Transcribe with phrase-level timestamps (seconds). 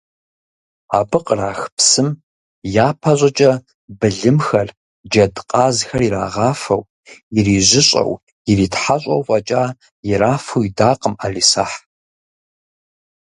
[0.99, 2.09] Абы кърах псым,
[2.87, 3.51] япэ щӏыкӏэ,
[3.99, 4.67] былымхэр,
[5.11, 6.81] джэдкъазхэр ирагъафэу,
[7.37, 8.11] ирижьыщӏэу,
[8.51, 9.63] иритхьэщӏэу фӏэкӏа
[10.11, 11.77] ирафу идакъым ӏэлисахь.